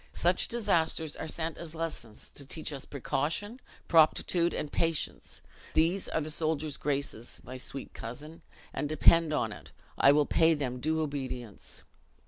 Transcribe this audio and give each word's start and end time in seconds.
Such 0.15 0.47
disasters 0.47 1.15
are 1.15 1.27
sent 1.27 1.59
as 1.59 1.75
lessons 1.75 2.31
to 2.31 2.43
teach 2.43 2.73
us 2.73 2.85
precaution, 2.85 3.61
proptitude 3.87 4.51
and 4.51 4.71
patience 4.71 5.41
these 5.75 6.09
are 6.09 6.21
the 6.21 6.31
soldier's 6.31 6.75
graces, 6.75 7.39
my 7.43 7.57
sweet 7.57 7.93
cousin, 7.93 8.41
and 8.73 8.89
depend 8.89 9.31
on 9.31 9.51
it, 9.51 9.71
I 9.99 10.11
will 10.11 10.25
pay 10.25 10.55
them 10.55 10.79
due 10.79 11.01
obedience." 11.01 11.83